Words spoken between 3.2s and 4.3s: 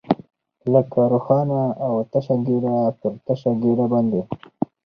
تشه ګېډه باندې.